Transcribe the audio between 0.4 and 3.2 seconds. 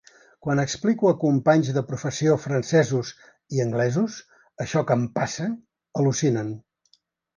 Quan explico a companys de professió francesos